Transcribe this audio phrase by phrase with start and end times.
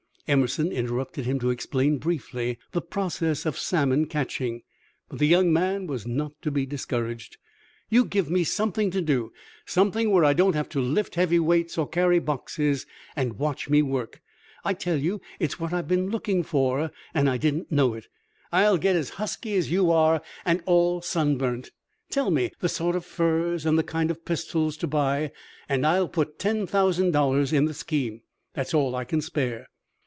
[0.27, 4.61] Emerson interrupted him to explain briefly the process of salmon catching,
[5.09, 7.35] but the young man was not to be discouraged.
[7.89, 9.33] "You give me something to do
[9.65, 13.81] something where I don't have to lift heavy weights or carry boxes and watch me
[13.81, 14.21] work!
[14.63, 18.07] I tell you, it's what I've been looking for, and I didn't know it;
[18.53, 21.71] I'll get as husky as you are and all sunburnt.
[22.09, 25.33] Tell me the sort of furs and the kind of pistols to buy,
[25.67, 28.21] and I'll put ten thousand dollars in the scheme.
[28.53, 29.67] That's all I can spare."